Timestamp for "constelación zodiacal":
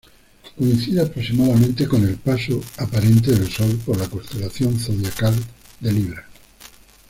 4.09-5.35